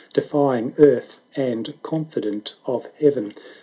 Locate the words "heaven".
2.99-3.35